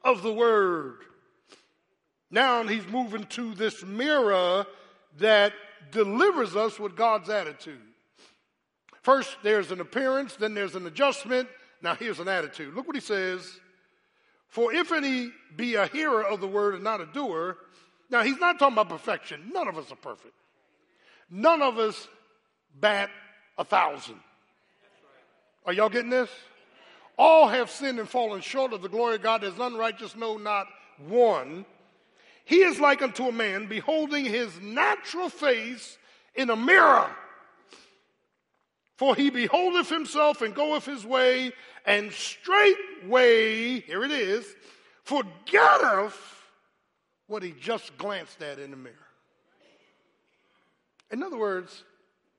[0.04, 0.98] of the word.
[2.32, 4.66] Now he's moving to this mirror
[5.20, 5.54] that
[5.92, 7.82] delivers us with God's attitude.
[9.02, 11.48] First, there's an appearance, then there's an adjustment.
[11.82, 12.74] Now, here's an attitude.
[12.74, 13.60] Look what he says.
[14.50, 17.58] For if any be a hearer of the word and not a doer,
[18.10, 19.52] now he's not talking about perfection.
[19.54, 20.34] None of us are perfect.
[21.30, 22.08] None of us
[22.80, 23.10] bat
[23.58, 24.20] a thousand.
[25.66, 26.30] Are y'all getting this?
[27.18, 29.42] All have sinned and fallen short of the glory of God.
[29.42, 30.68] There's unrighteous, no, not
[31.08, 31.66] one.
[32.48, 35.98] He is like unto a man beholding his natural face
[36.34, 37.10] in a mirror.
[38.96, 41.52] For he beholdeth himself and goeth his way,
[41.86, 44.46] and straightway, here it is,
[45.04, 46.18] forgetteth
[47.28, 48.96] what he just glanced at in the mirror.
[51.12, 51.84] In other words,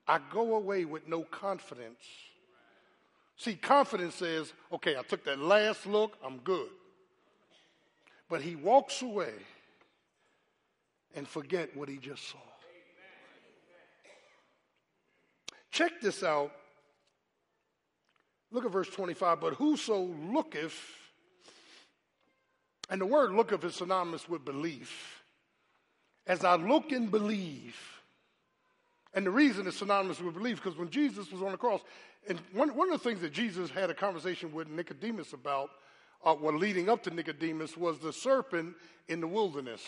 [0.06, 2.02] I go away with no confidence.
[3.36, 6.70] See, confidence says, okay, I took that last look, I'm good.
[8.30, 9.34] But he walks away
[11.18, 12.38] and forget what he just saw.
[15.72, 16.52] Check this out.
[18.52, 19.40] Look at verse 25.
[19.40, 20.00] But whoso
[20.32, 20.80] looketh,
[22.88, 25.22] and the word looketh is synonymous with belief.
[26.26, 27.76] As I look and believe,
[29.12, 31.80] and the reason it's synonymous with belief, because when Jesus was on the cross,
[32.28, 35.70] and one, one of the things that Jesus had a conversation with Nicodemus about,
[36.24, 38.74] uh, leading up to Nicodemus, was the serpent
[39.08, 39.82] in the wilderness.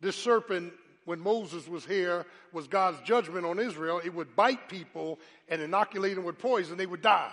[0.00, 0.72] This serpent,
[1.04, 4.00] when Moses was here, was God's judgment on Israel.
[4.04, 7.32] It would bite people and inoculate them with poison, they would die.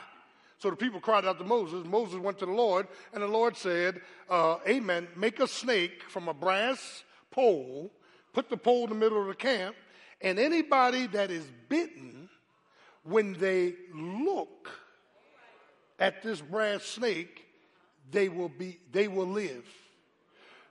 [0.60, 1.86] So the people cried out to Moses.
[1.86, 6.28] Moses went to the Lord, and the Lord said, uh, Amen, make a snake from
[6.28, 7.92] a brass pole,
[8.34, 9.76] put the pole in the middle of the camp,
[10.22, 12.28] and anybody that is bitten,
[13.04, 14.70] when they look
[16.00, 17.46] at this brass snake,
[18.12, 19.66] they will be they will live.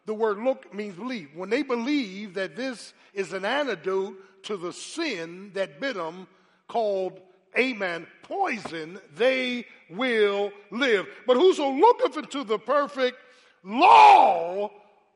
[0.07, 1.31] The word look means believe.
[1.35, 6.29] When they believe that this is an antidote to the sin that bit them,
[6.69, 7.21] called,
[7.59, 11.07] amen, poison, they will live.
[11.27, 13.19] But whoso looketh into the perfect
[13.65, 14.71] law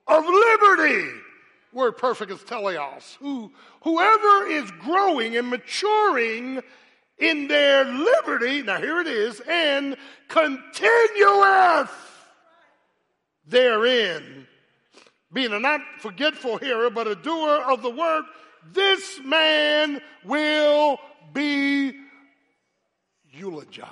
[0.06, 1.08] of liberty,
[1.72, 6.60] word perfect is teleos, who, whoever is growing and maturing
[7.18, 9.96] in their liberty, now here it is, and
[10.28, 11.90] continueth
[13.46, 14.46] therein,
[15.32, 18.24] being a not forgetful hearer, but a doer of the work,
[18.72, 20.98] this man will
[21.32, 21.92] be
[23.32, 23.90] eulogized,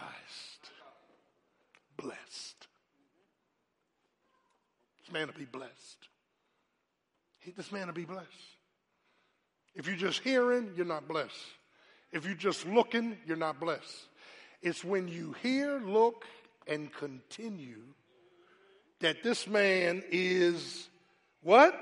[1.97, 2.66] blessed.
[5.01, 5.72] This man will be blessed.
[7.57, 8.26] This man will be blessed.
[9.74, 11.32] If you're just hearing, you're not blessed.
[12.12, 14.09] If you're just looking, you're not blessed.
[14.61, 16.24] It's when you hear, look,
[16.66, 17.82] and continue
[19.01, 20.88] that this man is
[21.43, 21.78] what?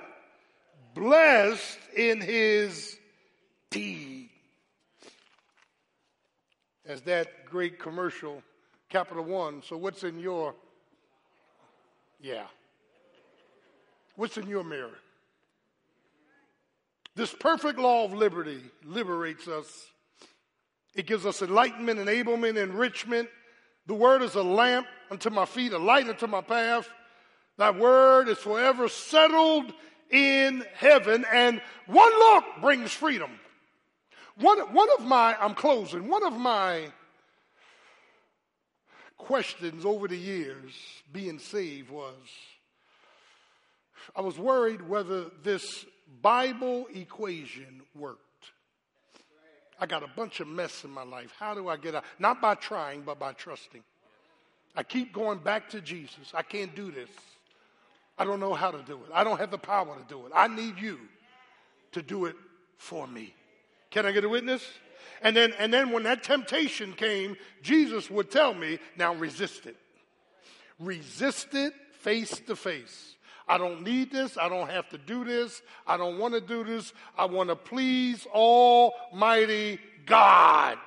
[0.95, 2.97] Blessed in his
[3.71, 4.31] deed.
[6.85, 8.43] As that great commercial,
[8.89, 9.63] Capital One.
[9.63, 10.55] So, what's in your,
[12.21, 12.45] yeah.
[14.15, 14.99] What's in your mirror?
[17.17, 19.91] This perfect law of liberty liberates us
[20.97, 23.29] it gives us enlightenment, enablement, enrichment.
[23.87, 26.89] The word is a lamp unto my feet, a light unto my path.
[27.59, 29.73] That word is forever settled
[30.11, 33.31] in heaven, and one look brings freedom.
[34.39, 36.93] One, one of my, I'm closing, one of my
[39.17, 40.73] questions over the years
[41.13, 42.15] being saved was
[44.15, 45.85] I was worried whether this
[46.23, 48.21] Bible equation worked.
[49.81, 51.33] I got a bunch of mess in my life.
[51.39, 52.05] How do I get out?
[52.19, 53.83] Not by trying, but by trusting.
[54.75, 56.33] I keep going back to Jesus.
[56.33, 57.09] I can't do this.
[58.19, 59.11] I don't know how to do it.
[59.13, 60.33] I don't have the power to do it.
[60.35, 60.99] I need you
[61.93, 62.37] to do it
[62.79, 63.35] for me.
[63.91, 64.63] Can I get a witness?
[65.23, 69.77] And then, and then when that temptation came, Jesus would tell me, now resist it.
[70.79, 73.15] Resist it face to face.
[73.49, 74.37] I don't need this.
[74.37, 75.63] I don't have to do this.
[75.87, 76.93] I don't want to do this.
[77.17, 80.79] I want to please Almighty God.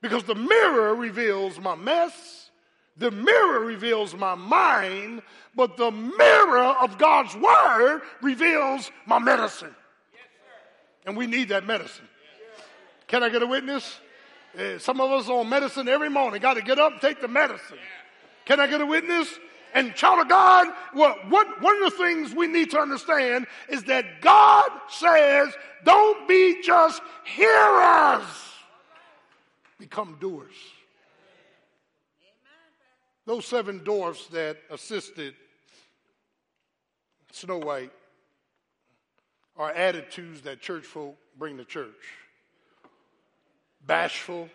[0.00, 2.39] Because the mirror reveals my mess.
[3.00, 5.22] The mirror reveals my mind,
[5.56, 9.74] but the mirror of God's word reveals my medicine.
[11.06, 12.06] and we need that medicine.
[13.08, 13.98] Can I get a witness?
[14.56, 16.42] Uh, some of us on medicine every morning.
[16.42, 17.78] Got to get up and take the medicine.
[18.44, 19.28] Can I get a witness?
[19.72, 23.82] And child of God, well, one, one of the things we need to understand is
[23.84, 28.26] that God says, don't be just hearers,
[29.78, 30.52] become doers.
[33.30, 35.36] Those seven dwarfs that assisted
[37.30, 37.92] Snow White
[39.56, 41.94] are attitudes that church folk bring to church
[43.86, 44.48] bashful,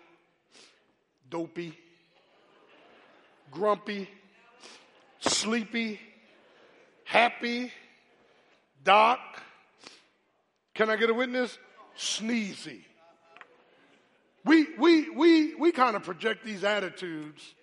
[1.30, 1.74] dopey,
[3.50, 4.10] grumpy,
[5.22, 6.02] sleepy,
[7.06, 7.72] happy,
[8.84, 9.22] Doc.
[10.74, 11.58] Can I get a witness?
[11.98, 12.82] Sneezy.
[14.44, 17.56] We, we, we, we kind of project these attitudes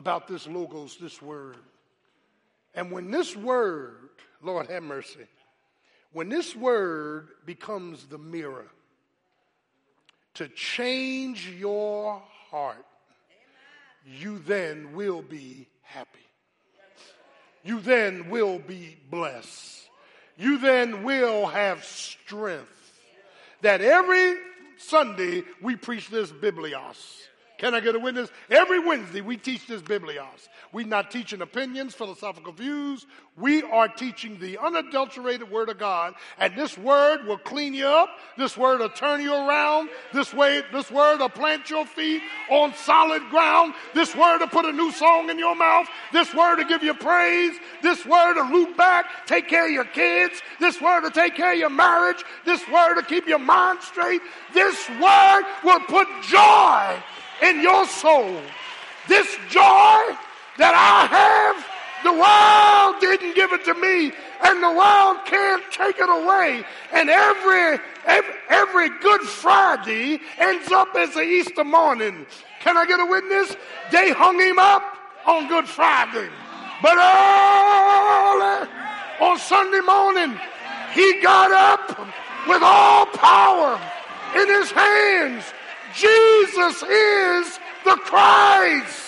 [0.00, 1.58] about this logos, this word.
[2.74, 4.08] And when this word,
[4.42, 5.26] Lord have mercy,
[6.12, 8.66] when this word becomes the mirror
[10.34, 12.20] to change your
[12.50, 12.84] heart,
[14.04, 16.20] you then will be happy
[17.62, 19.88] you then will be blessed.
[20.36, 22.68] You then will have strength.
[23.62, 24.36] That every
[24.78, 27.18] Sunday we preach this Biblios.
[27.60, 28.30] Can I get a witness?
[28.48, 30.48] Every Wednesday we teach this Biblios.
[30.72, 33.06] We're not teaching opinions, philosophical views.
[33.36, 36.14] We are teaching the unadulterated Word of God.
[36.38, 38.08] And this Word will clean you up.
[38.38, 39.90] This Word will turn you around.
[40.14, 43.74] This way, this Word will plant your feet on solid ground.
[43.92, 45.86] This Word will put a new song in your mouth.
[46.14, 47.52] This Word will give you praise.
[47.82, 50.40] This Word will loop back, take care of your kids.
[50.60, 52.24] This Word will take care of your marriage.
[52.46, 54.22] This Word will keep your mind straight.
[54.54, 57.02] This Word will put joy
[57.42, 58.40] in your soul.
[59.08, 60.00] This joy
[60.58, 61.56] that I have,
[62.04, 64.12] the world didn't give it to me,
[64.42, 66.64] and the world can't take it away.
[66.92, 72.26] And every, every, every Good Friday ends up as an Easter morning.
[72.60, 73.56] Can I get a witness?
[73.90, 74.82] They hung him up
[75.26, 76.28] on Good Friday.
[76.82, 78.68] But early
[79.20, 80.38] on Sunday morning,
[80.92, 81.98] he got up
[82.48, 83.78] with all power
[84.34, 85.44] in his hands
[85.94, 89.06] Jesus is the Christ.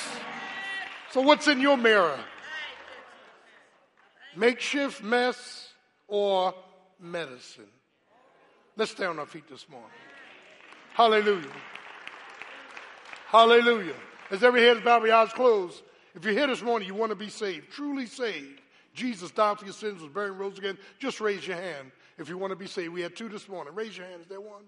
[1.12, 2.18] So, what's in your mirror?
[4.36, 5.68] Makeshift mess
[6.08, 6.54] or
[6.98, 7.68] medicine?
[8.76, 9.90] Let's stay on our feet this morning.
[10.94, 11.52] Hallelujah.
[13.26, 13.94] Hallelujah.
[14.30, 15.82] As every head is bowed, every eyes closed.
[16.14, 18.60] If you're here this morning, you want to be saved, truly saved.
[18.94, 20.78] Jesus died for your sins, was buried, and rose again.
[20.98, 22.92] Just raise your hand if you want to be saved.
[22.92, 23.74] We had two this morning.
[23.74, 24.22] Raise your hand.
[24.22, 24.64] Is there one?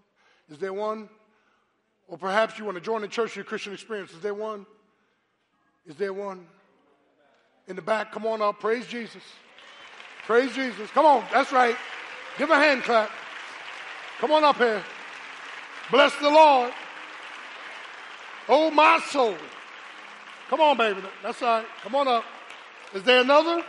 [0.50, 1.08] Is there one?
[2.08, 4.12] Or perhaps you want to join the church for your Christian experience.
[4.12, 4.66] Is there one?
[5.86, 6.46] Is there one?
[7.66, 8.60] In the back, come on up.
[8.60, 9.22] Praise Jesus.
[10.26, 10.90] Praise Jesus.
[10.90, 11.24] Come on.
[11.32, 11.76] That's right.
[12.38, 13.10] Give a hand clap.
[14.18, 14.82] Come on up here.
[15.90, 16.72] Bless the Lord.
[18.48, 19.34] Oh, my soul.
[20.48, 21.00] Come on, baby.
[21.22, 21.66] That's all right.
[21.82, 22.24] Come on up.
[22.94, 23.64] Is there another?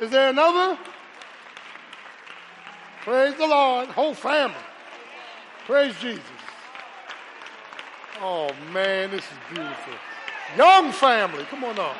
[0.00, 0.78] Is there another?
[3.02, 3.88] Praise the Lord.
[3.88, 4.56] Whole family.
[5.66, 6.33] Praise Jesus.
[8.20, 9.94] Oh, man, this is beautiful.
[10.56, 11.44] Young family.
[11.44, 11.96] Come on up.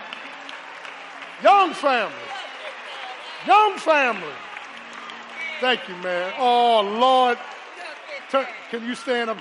[1.42, 2.14] Young family.
[3.46, 4.32] Young family.
[5.60, 6.32] Thank you, man.
[6.38, 7.38] Oh, Lord.
[8.70, 9.38] Can you stand up?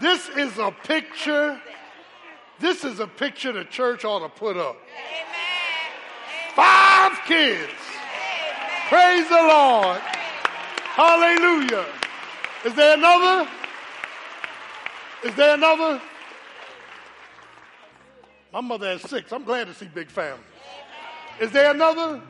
[0.00, 1.60] This is a picture.
[2.58, 4.76] This is a picture the church ought to put up.
[6.54, 7.72] Five kids.
[8.88, 10.00] Praise the Lord.
[10.94, 11.86] Hallelujah.
[12.64, 13.48] Is there another?
[15.24, 16.00] Is there another?
[18.52, 19.32] My mother has six.
[19.32, 20.44] I'm glad to see big families.
[21.40, 22.20] Is there another?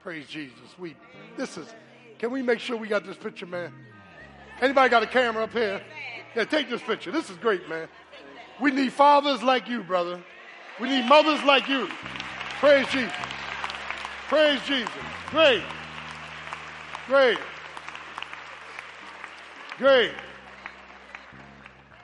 [0.00, 0.56] Praise Jesus.
[0.78, 0.96] We
[1.36, 1.66] this is
[2.18, 3.72] can we make sure we got this picture, man?
[4.60, 5.82] Anybody got a camera up here?
[6.36, 7.10] Yeah, take this picture.
[7.10, 7.88] This is great, man.
[8.60, 10.22] We need fathers like you, brother.
[10.80, 11.88] We need mothers like you.
[12.60, 13.12] Praise Jesus.
[14.28, 14.90] Praise Jesus.
[15.30, 15.62] Great.
[17.06, 17.38] Great.
[19.78, 20.12] Great.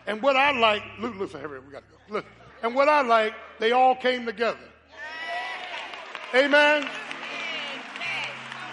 [0.09, 2.15] And what I like, look, listen, here, we got to go.
[2.15, 2.31] Listen.
[2.63, 4.59] And what I like, they all came together.
[6.35, 6.89] Amen.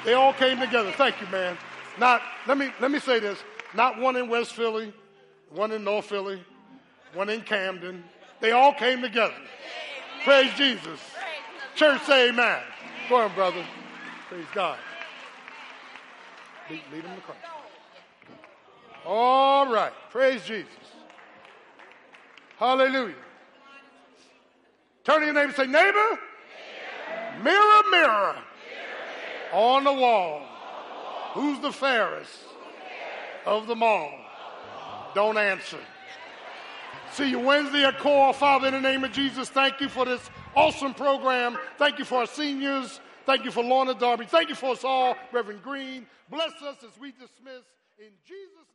[0.05, 0.91] They all came together.
[0.93, 1.57] Thank you, man.
[1.99, 3.39] Not let me let me say this.
[3.73, 4.93] Not one in West Philly,
[5.49, 6.41] one in North Philly,
[7.13, 8.03] one in Camden.
[8.39, 9.33] They all came together.
[10.23, 10.99] Praise Jesus.
[11.75, 12.61] Church say amen.
[13.09, 13.63] Go on, brother.
[14.29, 14.77] Praise God.
[16.69, 17.41] Lead, lead them to Christ.
[19.05, 19.93] All right.
[20.11, 20.84] Praise Jesus.
[22.57, 23.15] Hallelujah.
[25.03, 26.19] Turn to your neighbor and say, neighbor,
[27.43, 28.35] mirror, mirror,
[29.53, 30.41] on the wall.
[31.33, 32.31] Who's the fairest
[33.45, 34.11] of them all?
[35.13, 35.79] Don't answer.
[37.13, 38.33] See you Wednesday at Core.
[38.33, 41.57] Father, in the name of Jesus, thank you for this awesome program.
[41.77, 42.99] Thank you for our seniors.
[43.25, 44.25] Thank you for Lorna Darby.
[44.25, 46.05] Thank you for us all, Reverend Green.
[46.29, 47.63] Bless us as we dismiss
[47.97, 48.67] in Jesus'